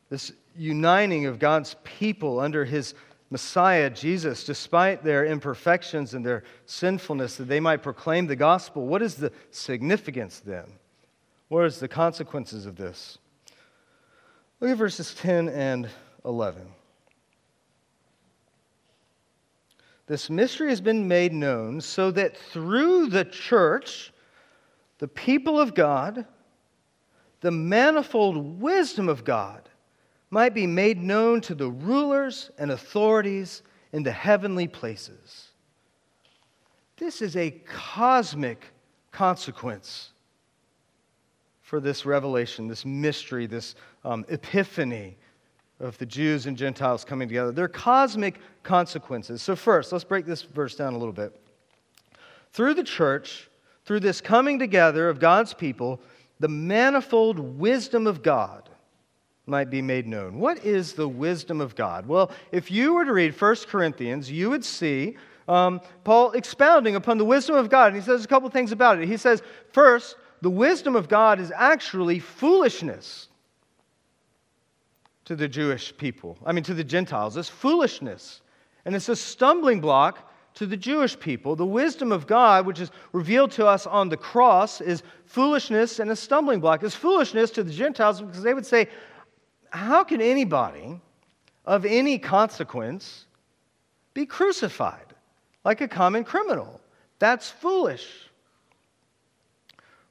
This 0.09 0.31
uniting 0.57 1.25
of 1.25 1.37
God's 1.37 1.75
people 1.83 2.39
under 2.39 2.63
his 2.63 2.95
Messiah, 3.29 3.89
Jesus, 3.89 4.45
despite 4.45 5.03
their 5.03 5.25
imperfections 5.25 6.13
and 6.13 6.25
their 6.25 6.43
sinfulness, 6.65 7.35
that 7.35 7.45
they 7.45 7.59
might 7.59 7.83
proclaim 7.83 8.27
the 8.27 8.35
gospel. 8.35 8.87
What 8.87 9.01
is 9.01 9.15
the 9.15 9.31
significance 9.51 10.39
then? 10.39 10.65
What 11.49 11.65
is 11.65 11.79
the 11.79 11.87
consequences 11.87 12.65
of 12.65 12.77
this? 12.77 13.17
Look 14.59 14.71
at 14.71 14.77
verses 14.77 15.13
10 15.15 15.49
and 15.49 15.89
11. 16.23 16.67
This 20.07 20.29
mystery 20.29 20.69
has 20.69 20.81
been 20.81 21.07
made 21.07 21.33
known 21.33 21.81
so 21.81 22.11
that 22.11 22.37
through 22.37 23.07
the 23.07 23.25
church, 23.25 24.13
the 24.99 25.07
people 25.07 25.59
of 25.59 25.73
God, 25.73 26.25
the 27.41 27.51
manifold 27.51 28.61
wisdom 28.61 29.09
of 29.09 29.23
God 29.23 29.67
might 30.29 30.53
be 30.53 30.67
made 30.67 31.01
known 31.01 31.41
to 31.41 31.55
the 31.55 31.69
rulers 31.69 32.51
and 32.57 32.71
authorities 32.71 33.63
in 33.93 34.03
the 34.03 34.11
heavenly 34.11 34.67
places. 34.67 35.49
This 36.97 37.21
is 37.21 37.35
a 37.35 37.51
cosmic 37.65 38.65
consequence 39.11 40.11
for 41.61 41.79
this 41.79 42.05
revelation, 42.05 42.67
this 42.67 42.85
mystery, 42.85 43.47
this 43.47 43.75
um, 44.05 44.23
epiphany 44.29 45.17
of 45.79 45.97
the 45.97 46.05
Jews 46.05 46.45
and 46.45 46.55
Gentiles 46.55 47.03
coming 47.03 47.27
together. 47.27 47.51
They're 47.51 47.67
cosmic 47.67 48.39
consequences. 48.63 49.41
So, 49.41 49.55
first, 49.55 49.91
let's 49.91 50.05
break 50.05 50.25
this 50.25 50.43
verse 50.43 50.75
down 50.75 50.93
a 50.93 50.97
little 50.97 51.13
bit. 51.13 51.37
Through 52.53 52.75
the 52.75 52.83
church, 52.83 53.49
through 53.83 53.99
this 53.99 54.21
coming 54.21 54.57
together 54.57 55.09
of 55.09 55.19
God's 55.19 55.53
people, 55.53 55.99
the 56.39 56.47
manifold 56.47 57.39
wisdom 57.39 58.07
of 58.07 58.23
God 58.23 58.69
might 59.47 59.69
be 59.69 59.81
made 59.81 60.07
known. 60.07 60.39
What 60.39 60.63
is 60.65 60.93
the 60.93 61.07
wisdom 61.07 61.59
of 61.59 61.75
God? 61.75 62.07
Well, 62.07 62.31
if 62.51 62.71
you 62.71 62.93
were 62.93 63.05
to 63.05 63.13
read 63.13 63.39
1 63.39 63.55
Corinthians, 63.67 64.31
you 64.31 64.49
would 64.49 64.63
see 64.63 65.17
um, 65.47 65.81
Paul 66.03 66.31
expounding 66.31 66.95
upon 66.95 67.17
the 67.17 67.25
wisdom 67.25 67.55
of 67.55 67.69
God. 67.69 67.87
And 67.87 67.95
he 67.95 68.01
says 68.01 68.23
a 68.23 68.27
couple 68.27 68.49
things 68.49 68.71
about 68.71 68.99
it. 68.99 69.07
He 69.07 69.17
says, 69.17 69.43
first, 69.71 70.15
the 70.41 70.49
wisdom 70.49 70.95
of 70.95 71.07
God 71.07 71.39
is 71.39 71.51
actually 71.55 72.19
foolishness 72.19 73.27
to 75.25 75.35
the 75.35 75.47
Jewish 75.47 75.95
people. 75.97 76.37
I 76.45 76.51
mean, 76.51 76.63
to 76.63 76.73
the 76.73 76.83
Gentiles. 76.83 77.35
It's 77.35 77.49
foolishness. 77.49 78.41
And 78.85 78.95
it's 78.95 79.09
a 79.09 79.15
stumbling 79.15 79.81
block 79.81 80.31
to 80.55 80.65
the 80.65 80.77
Jewish 80.77 81.19
people. 81.19 81.55
The 81.55 81.65
wisdom 81.65 82.11
of 82.11 82.27
God, 82.27 82.65
which 82.65 82.79
is 82.79 82.91
revealed 83.11 83.51
to 83.51 83.65
us 83.65 83.85
on 83.85 84.09
the 84.09 84.17
cross, 84.17 84.81
is 84.81 85.03
foolishness 85.25 85.99
and 85.99 86.09
a 86.11 86.15
stumbling 86.15 86.59
block. 86.59 86.83
It's 86.83 86.95
foolishness 86.95 87.51
to 87.51 87.63
the 87.63 87.73
Gentiles 87.73 88.21
because 88.21 88.43
they 88.43 88.53
would 88.53 88.65
say, 88.65 88.87
How 89.71 90.03
can 90.03 90.21
anybody 90.21 91.01
of 91.65 91.85
any 91.85 92.17
consequence 92.17 93.25
be 94.13 94.25
crucified 94.25 95.13
like 95.65 95.81
a 95.81 95.87
common 95.87 96.23
criminal? 96.23 96.79
That's 97.19 97.49
foolish. 97.49 98.29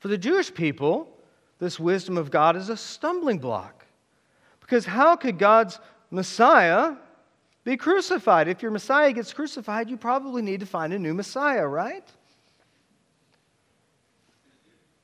For 0.00 0.08
the 0.08 0.18
Jewish 0.18 0.52
people, 0.52 1.08
this 1.58 1.80
wisdom 1.80 2.18
of 2.18 2.30
God 2.30 2.56
is 2.56 2.68
a 2.68 2.76
stumbling 2.76 3.38
block. 3.38 3.83
Because 4.64 4.86
how 4.86 5.14
could 5.14 5.38
God's 5.38 5.78
Messiah 6.10 6.94
be 7.64 7.76
crucified? 7.76 8.48
If 8.48 8.62
your 8.62 8.70
Messiah 8.70 9.12
gets 9.12 9.32
crucified, 9.34 9.90
you 9.90 9.98
probably 9.98 10.40
need 10.40 10.60
to 10.60 10.66
find 10.66 10.94
a 10.94 10.98
new 10.98 11.12
Messiah, 11.12 11.66
right? 11.66 12.10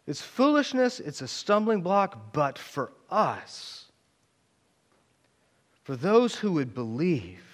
It's 0.06 0.22
foolishness, 0.22 0.98
it's 0.98 1.20
a 1.20 1.28
stumbling 1.28 1.82
block, 1.82 2.32
but 2.32 2.58
for 2.58 2.90
us, 3.10 3.84
for 5.84 5.94
those 5.94 6.34
who 6.34 6.52
would 6.52 6.74
believe, 6.74 7.44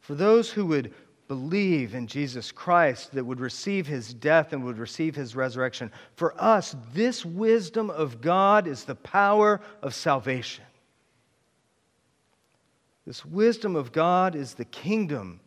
for 0.00 0.16
those 0.16 0.50
who 0.50 0.66
would 0.66 0.92
believe 1.28 1.94
in 1.94 2.08
Jesus 2.08 2.50
Christ, 2.50 3.14
that 3.14 3.24
would 3.24 3.40
receive 3.40 3.86
his 3.86 4.12
death 4.12 4.52
and 4.52 4.64
would 4.64 4.78
receive 4.78 5.14
his 5.14 5.36
resurrection, 5.36 5.92
for 6.16 6.34
us, 6.42 6.74
this 6.92 7.24
wisdom 7.24 7.88
of 7.88 8.20
God 8.20 8.66
is 8.66 8.82
the 8.82 8.96
power 8.96 9.60
of 9.80 9.94
salvation. 9.94 10.64
This 13.06 13.24
wisdom 13.24 13.76
of 13.76 13.92
God 13.92 14.34
is 14.34 14.54
the 14.54 14.64
kingdom. 14.64 15.40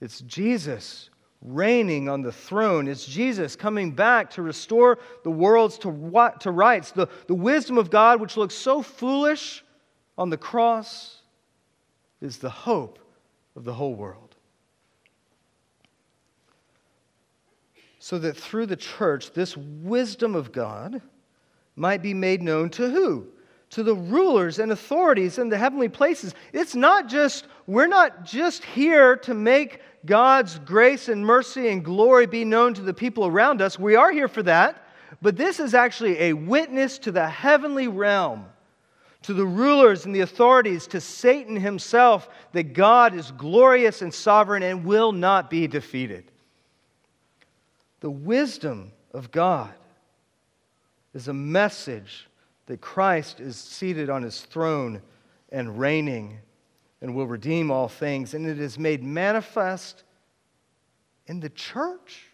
It's 0.00 0.20
Jesus 0.20 1.10
reigning 1.42 2.08
on 2.08 2.20
the 2.22 2.32
throne. 2.32 2.86
It's 2.86 3.06
Jesus 3.06 3.56
coming 3.56 3.92
back 3.92 4.30
to 4.30 4.42
restore 4.42 4.98
the 5.24 5.30
worlds 5.30 5.78
to, 5.78 5.88
what, 5.88 6.40
to 6.42 6.50
rights. 6.50 6.92
The, 6.92 7.08
the 7.26 7.34
wisdom 7.34 7.78
of 7.78 7.90
God, 7.90 8.20
which 8.20 8.36
looks 8.36 8.54
so 8.54 8.82
foolish 8.82 9.64
on 10.18 10.28
the 10.28 10.36
cross, 10.36 11.22
is 12.20 12.38
the 12.38 12.50
hope 12.50 12.98
of 13.56 13.64
the 13.64 13.72
whole 13.72 13.94
world. 13.94 14.36
So 17.98 18.18
that 18.18 18.36
through 18.36 18.66
the 18.66 18.76
church, 18.76 19.32
this 19.32 19.56
wisdom 19.56 20.34
of 20.34 20.52
God 20.52 21.00
might 21.76 22.02
be 22.02 22.12
made 22.12 22.42
known 22.42 22.68
to 22.70 22.90
who? 22.90 23.28
To 23.70 23.82
the 23.84 23.94
rulers 23.94 24.58
and 24.58 24.72
authorities 24.72 25.38
in 25.38 25.48
the 25.48 25.58
heavenly 25.58 25.88
places. 25.88 26.34
It's 26.52 26.74
not 26.74 27.08
just, 27.08 27.46
we're 27.66 27.86
not 27.86 28.24
just 28.24 28.64
here 28.64 29.16
to 29.18 29.34
make 29.34 29.80
God's 30.04 30.58
grace 30.60 31.08
and 31.08 31.24
mercy 31.24 31.68
and 31.68 31.84
glory 31.84 32.26
be 32.26 32.44
known 32.44 32.74
to 32.74 32.82
the 32.82 32.94
people 32.94 33.26
around 33.26 33.62
us. 33.62 33.78
We 33.78 33.94
are 33.94 34.10
here 34.10 34.28
for 34.28 34.42
that, 34.44 34.84
but 35.22 35.36
this 35.36 35.60
is 35.60 35.74
actually 35.74 36.18
a 36.20 36.32
witness 36.32 36.98
to 36.98 37.12
the 37.12 37.28
heavenly 37.28 37.86
realm, 37.86 38.46
to 39.22 39.34
the 39.34 39.46
rulers 39.46 40.04
and 40.04 40.14
the 40.14 40.20
authorities, 40.20 40.88
to 40.88 41.00
Satan 41.00 41.54
himself, 41.54 42.28
that 42.52 42.72
God 42.72 43.14
is 43.14 43.30
glorious 43.32 44.02
and 44.02 44.12
sovereign 44.12 44.64
and 44.64 44.84
will 44.84 45.12
not 45.12 45.48
be 45.48 45.68
defeated. 45.68 46.24
The 48.00 48.10
wisdom 48.10 48.90
of 49.12 49.30
God 49.30 49.72
is 51.14 51.28
a 51.28 51.34
message 51.34 52.26
that 52.70 52.80
Christ 52.80 53.40
is 53.40 53.56
seated 53.56 54.08
on 54.08 54.22
his 54.22 54.42
throne 54.42 55.02
and 55.50 55.80
reigning 55.80 56.38
and 57.00 57.16
will 57.16 57.26
redeem 57.26 57.68
all 57.68 57.88
things. 57.88 58.32
And 58.32 58.46
it 58.46 58.60
is 58.60 58.78
made 58.78 59.02
manifest 59.02 60.04
in 61.26 61.40
the 61.40 61.48
church, 61.48 62.26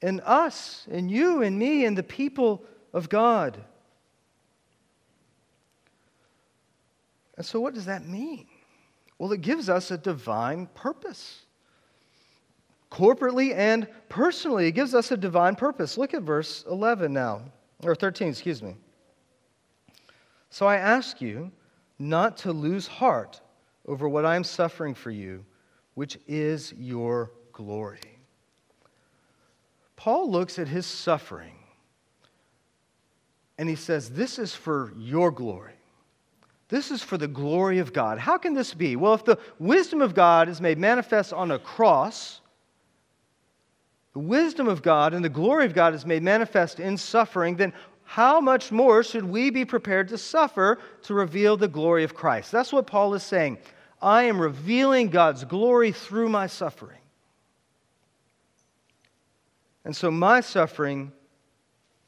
in 0.00 0.20
us, 0.20 0.86
in 0.88 1.08
you, 1.08 1.42
in 1.42 1.58
me, 1.58 1.84
in 1.84 1.96
the 1.96 2.04
people 2.04 2.62
of 2.92 3.08
God. 3.08 3.58
And 7.36 7.44
so, 7.44 7.58
what 7.58 7.74
does 7.74 7.86
that 7.86 8.06
mean? 8.06 8.46
Well, 9.18 9.32
it 9.32 9.40
gives 9.40 9.68
us 9.68 9.90
a 9.90 9.98
divine 9.98 10.68
purpose. 10.76 11.40
Corporately 12.88 13.52
and 13.52 13.88
personally, 14.08 14.68
it 14.68 14.72
gives 14.72 14.94
us 14.94 15.10
a 15.10 15.16
divine 15.16 15.56
purpose. 15.56 15.98
Look 15.98 16.14
at 16.14 16.22
verse 16.22 16.64
11 16.70 17.12
now, 17.12 17.42
or 17.82 17.96
13, 17.96 18.28
excuse 18.28 18.62
me. 18.62 18.76
So 20.50 20.66
I 20.66 20.76
ask 20.76 21.20
you 21.20 21.52
not 21.98 22.36
to 22.38 22.52
lose 22.52 22.86
heart 22.86 23.40
over 23.86 24.08
what 24.08 24.24
I 24.24 24.36
am 24.36 24.44
suffering 24.44 24.94
for 24.94 25.10
you, 25.10 25.44
which 25.94 26.18
is 26.26 26.72
your 26.78 27.32
glory. 27.52 28.00
Paul 29.96 30.30
looks 30.30 30.58
at 30.58 30.68
his 30.68 30.86
suffering 30.86 31.56
and 33.58 33.68
he 33.68 33.74
says, 33.74 34.10
This 34.10 34.38
is 34.38 34.54
for 34.54 34.92
your 34.96 35.30
glory. 35.30 35.72
This 36.68 36.90
is 36.90 37.02
for 37.02 37.16
the 37.16 37.26
glory 37.26 37.78
of 37.78 37.92
God. 37.92 38.18
How 38.18 38.38
can 38.38 38.54
this 38.54 38.74
be? 38.74 38.94
Well, 38.94 39.14
if 39.14 39.24
the 39.24 39.38
wisdom 39.58 40.02
of 40.02 40.14
God 40.14 40.48
is 40.48 40.60
made 40.60 40.78
manifest 40.78 41.32
on 41.32 41.50
a 41.50 41.58
cross, 41.58 42.40
the 44.12 44.18
wisdom 44.18 44.68
of 44.68 44.82
God 44.82 45.14
and 45.14 45.24
the 45.24 45.30
glory 45.30 45.64
of 45.64 45.74
God 45.74 45.94
is 45.94 46.04
made 46.04 46.22
manifest 46.22 46.78
in 46.78 46.96
suffering, 46.96 47.56
then 47.56 47.72
how 48.08 48.40
much 48.40 48.72
more 48.72 49.02
should 49.02 49.24
we 49.24 49.50
be 49.50 49.66
prepared 49.66 50.08
to 50.08 50.16
suffer 50.16 50.78
to 51.02 51.12
reveal 51.12 51.58
the 51.58 51.68
glory 51.68 52.04
of 52.04 52.14
Christ? 52.14 52.50
That's 52.50 52.72
what 52.72 52.86
Paul 52.86 53.12
is 53.12 53.22
saying. 53.22 53.58
I 54.00 54.22
am 54.22 54.40
revealing 54.40 55.10
God's 55.10 55.44
glory 55.44 55.92
through 55.92 56.30
my 56.30 56.46
suffering. 56.46 57.00
And 59.84 59.94
so 59.94 60.10
my 60.10 60.40
suffering 60.40 61.12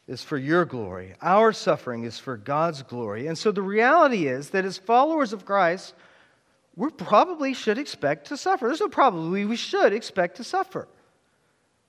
is 0.09 0.25
for 0.25 0.39
your 0.39 0.65
glory. 0.65 1.17
Our 1.21 1.53
suffering 1.53 2.05
is 2.05 2.19
for 2.19 2.39
God's 2.39 2.83
glory. 2.83 3.27
And 3.27 3.37
so 3.37 3.53
the 3.53 3.61
reality 3.61 4.27
is 4.27 4.49
that 4.51 4.65
as 4.65 4.79
followers 4.79 5.35
of 5.35 5.45
Christ, 5.45 5.93
we 6.77 6.89
probably 6.89 7.53
should 7.53 7.77
expect 7.77 8.29
to 8.29 8.39
suffer. 8.39 8.69
There's 8.69 8.81
no 8.81 8.89
probably, 8.89 9.45
we 9.45 9.57
should 9.57 9.93
expect 9.93 10.39
to 10.39 10.45
suffer. 10.45 10.89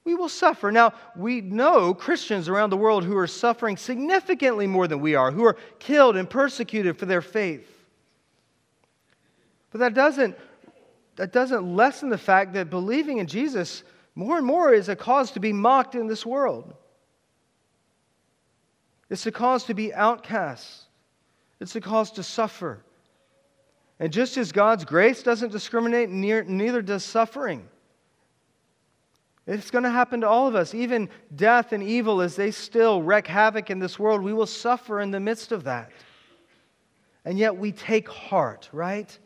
We 0.03 0.15
will 0.15 0.29
suffer. 0.29 0.71
Now, 0.71 0.93
we 1.15 1.41
know 1.41 1.93
Christians 1.93 2.49
around 2.49 2.71
the 2.71 2.77
world 2.77 3.03
who 3.03 3.15
are 3.17 3.27
suffering 3.27 3.77
significantly 3.77 4.65
more 4.65 4.87
than 4.87 4.99
we 4.99 5.15
are, 5.15 5.31
who 5.31 5.45
are 5.45 5.57
killed 5.79 6.17
and 6.17 6.29
persecuted 6.29 6.97
for 6.97 7.05
their 7.05 7.21
faith. 7.21 7.67
But 9.71 9.79
that 9.79 9.93
doesn't, 9.93 10.35
that 11.17 11.31
doesn't 11.31 11.75
lessen 11.75 12.09
the 12.09 12.17
fact 12.17 12.53
that 12.53 12.69
believing 12.69 13.19
in 13.19 13.27
Jesus 13.27 13.83
more 14.15 14.37
and 14.37 14.45
more 14.45 14.73
is 14.73 14.89
a 14.89 14.95
cause 14.95 15.31
to 15.31 15.39
be 15.39 15.53
mocked 15.53 15.95
in 15.95 16.07
this 16.07 16.25
world. 16.25 16.73
It's 19.09 19.25
a 19.25 19.31
cause 19.31 19.65
to 19.65 19.73
be 19.73 19.93
outcast. 19.93 20.85
It's 21.59 21.75
a 21.75 21.81
cause 21.81 22.11
to 22.13 22.23
suffer. 22.23 22.83
And 23.99 24.11
just 24.11 24.35
as 24.37 24.51
God's 24.51 24.83
grace 24.83 25.21
doesn't 25.21 25.51
discriminate, 25.51 26.09
neither 26.09 26.81
does 26.81 27.03
suffering. 27.03 27.67
It's 29.47 29.71
going 29.71 29.83
to 29.83 29.89
happen 29.89 30.21
to 30.21 30.27
all 30.27 30.47
of 30.47 30.55
us. 30.55 30.73
Even 30.75 31.09
death 31.35 31.73
and 31.73 31.81
evil, 31.81 32.21
as 32.21 32.35
they 32.35 32.51
still 32.51 33.01
wreak 33.01 33.27
havoc 33.27 33.69
in 33.69 33.79
this 33.79 33.97
world, 33.97 34.21
we 34.21 34.33
will 34.33 34.45
suffer 34.45 35.01
in 35.01 35.11
the 35.11 35.19
midst 35.19 35.51
of 35.51 35.63
that. 35.63 35.91
And 37.25 37.37
yet 37.37 37.55
we 37.55 37.71
take 37.71 38.07
heart, 38.07 38.69
right? 38.71 39.17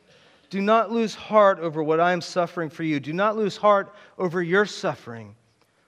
Do 0.50 0.62
not 0.62 0.92
lose 0.92 1.16
heart 1.16 1.60
over 1.60 1.84
what 1.84 2.00
I 2.00 2.14
am 2.14 2.22
suffering 2.22 2.70
for 2.70 2.84
you. 2.84 3.00
Do 3.00 3.14
not 3.14 3.36
lose 3.36 3.58
heart 3.58 3.94
over 4.18 4.42
your 4.42 4.66
suffering, 4.66 5.36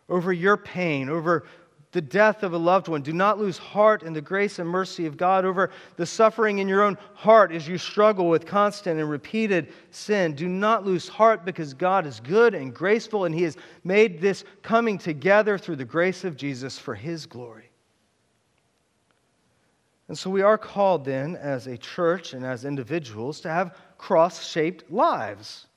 over 0.10 0.34
your 0.34 0.58
pain, 0.58 1.10
over 1.10 1.46
the 1.94 2.02
death 2.02 2.44
of 2.44 2.54
a 2.54 2.58
loved 2.58 2.90
one. 2.90 3.02
Do 3.02 3.14
not 3.14 3.40
lose 3.40 3.58
heart 3.58 4.04
in 4.04 4.14
the 4.14 4.22
grace 4.22 4.60
and 4.60 4.70
mercy 4.70 5.06
of 5.06 5.16
God 5.16 5.46
over 5.46 5.72
the 5.96 6.06
suffering 6.06 6.60
in 6.60 6.68
your 6.68 6.84
own 6.84 6.98
heart 7.14 7.52
as 7.52 7.68
you 7.68 7.78
struggle 7.78 8.28
with 8.30 8.46
constant 8.46 9.00
and 9.00 9.10
repeated 9.10 9.74
sin. 9.92 10.34
Do 10.34 10.50
not 10.50 10.86
lose 10.86 11.08
heart 11.08 11.46
because 11.46 11.74
God 11.74 12.06
is 12.06 12.20
good 12.20 12.54
and 12.54 12.74
graceful 12.74 13.26
and 13.26 13.34
He 13.34 13.44
has 13.44 13.58
made 13.84 14.20
this 14.20 14.44
coming 14.62 14.98
together 14.98 15.58
through 15.58 15.78
the 15.78 15.86
grace 15.86 16.24
of 16.26 16.36
Jesus 16.36 16.78
for 16.78 16.94
His 16.94 17.26
glory. 17.26 17.72
And 20.10 20.18
so 20.18 20.30
we 20.30 20.42
are 20.42 20.58
called 20.58 21.06
then 21.06 21.36
as 21.36 21.68
a 21.68 21.78
church 21.78 22.34
and 22.34 22.46
as 22.46 22.66
individuals 22.66 23.42
to 23.42 23.50
have 23.50 23.78
cross 23.98 24.46
shaped 24.46 24.90
lives. 24.92 25.68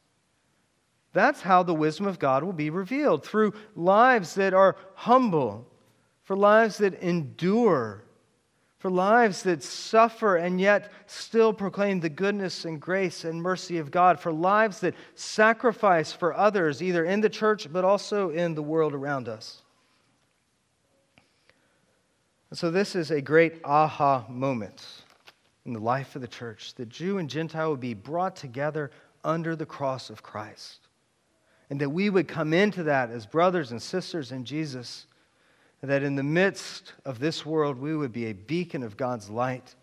That's 1.12 1.40
how 1.40 1.62
the 1.62 1.74
wisdom 1.74 2.06
of 2.06 2.18
God 2.18 2.44
will 2.44 2.52
be 2.52 2.70
revealed 2.70 3.24
through 3.24 3.54
lives 3.74 4.34
that 4.34 4.54
are 4.54 4.76
humble 4.94 5.66
for 6.30 6.36
lives 6.36 6.78
that 6.78 6.94
endure, 7.02 8.04
for 8.78 8.88
lives 8.88 9.42
that 9.42 9.64
suffer 9.64 10.36
and 10.36 10.60
yet 10.60 10.92
still 11.06 11.52
proclaim 11.52 11.98
the 11.98 12.08
goodness 12.08 12.64
and 12.64 12.80
grace 12.80 13.24
and 13.24 13.42
mercy 13.42 13.78
of 13.78 13.90
God, 13.90 14.20
for 14.20 14.30
lives 14.30 14.78
that 14.78 14.94
sacrifice 15.16 16.12
for 16.12 16.32
others, 16.32 16.80
either 16.84 17.04
in 17.04 17.20
the 17.20 17.28
church 17.28 17.66
but 17.72 17.84
also 17.84 18.30
in 18.30 18.54
the 18.54 18.62
world 18.62 18.94
around 18.94 19.28
us. 19.28 19.62
And 22.50 22.56
so, 22.56 22.70
this 22.70 22.94
is 22.94 23.10
a 23.10 23.20
great 23.20 23.60
aha 23.64 24.24
moment 24.28 24.86
in 25.66 25.72
the 25.72 25.80
life 25.80 26.14
of 26.14 26.22
the 26.22 26.28
church 26.28 26.74
that 26.76 26.90
Jew 26.90 27.18
and 27.18 27.28
Gentile 27.28 27.72
would 27.72 27.80
be 27.80 27.94
brought 27.94 28.36
together 28.36 28.92
under 29.24 29.56
the 29.56 29.66
cross 29.66 30.10
of 30.10 30.22
Christ. 30.22 30.86
And 31.70 31.80
that 31.80 31.90
we 31.90 32.08
would 32.08 32.28
come 32.28 32.52
into 32.52 32.84
that 32.84 33.10
as 33.10 33.26
brothers 33.26 33.72
and 33.72 33.82
sisters 33.82 34.30
in 34.30 34.44
Jesus 34.44 35.06
that 35.82 36.02
in 36.02 36.14
the 36.14 36.22
midst 36.22 36.92
of 37.04 37.18
this 37.18 37.46
world, 37.46 37.78
we 37.78 37.96
would 37.96 38.12
be 38.12 38.26
a 38.26 38.32
beacon 38.32 38.82
of 38.82 38.96
God's 38.96 39.30
light, 39.30 39.74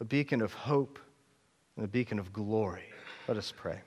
a 0.00 0.04
beacon 0.04 0.42
of 0.42 0.52
hope, 0.52 0.98
and 1.76 1.84
a 1.84 1.88
beacon 1.88 2.18
of 2.18 2.32
glory. 2.32 2.84
Let 3.28 3.36
us 3.36 3.52
pray. 3.56 3.78